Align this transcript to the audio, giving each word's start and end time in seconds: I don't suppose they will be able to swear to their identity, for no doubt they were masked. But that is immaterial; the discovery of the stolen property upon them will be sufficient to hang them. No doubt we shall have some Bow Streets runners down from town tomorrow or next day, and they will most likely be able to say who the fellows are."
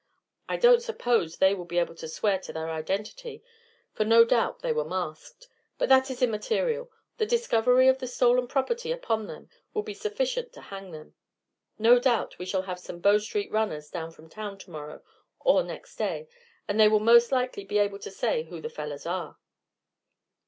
I 0.49 0.57
don't 0.57 0.81
suppose 0.81 1.37
they 1.37 1.53
will 1.53 1.65
be 1.65 1.77
able 1.77 1.93
to 1.97 2.07
swear 2.07 2.39
to 2.39 2.51
their 2.51 2.71
identity, 2.71 3.43
for 3.93 4.03
no 4.03 4.25
doubt 4.25 4.61
they 4.63 4.73
were 4.73 4.83
masked. 4.83 5.47
But 5.77 5.89
that 5.89 6.09
is 6.09 6.23
immaterial; 6.23 6.89
the 7.17 7.27
discovery 7.27 7.87
of 7.87 7.99
the 7.99 8.07
stolen 8.07 8.47
property 8.47 8.91
upon 8.91 9.27
them 9.27 9.49
will 9.75 9.83
be 9.83 9.93
sufficient 9.93 10.53
to 10.53 10.61
hang 10.61 10.89
them. 10.89 11.13
No 11.77 11.99
doubt 11.99 12.39
we 12.39 12.47
shall 12.47 12.63
have 12.63 12.79
some 12.79 12.97
Bow 12.97 13.19
Streets 13.19 13.51
runners 13.51 13.91
down 13.91 14.09
from 14.09 14.27
town 14.27 14.57
tomorrow 14.57 15.03
or 15.39 15.61
next 15.61 15.97
day, 15.97 16.27
and 16.67 16.79
they 16.79 16.87
will 16.87 16.99
most 16.99 17.31
likely 17.31 17.63
be 17.63 17.77
able 17.77 17.99
to 17.99 18.09
say 18.09 18.41
who 18.45 18.59
the 18.59 18.69
fellows 18.71 19.05
are." 19.05 19.37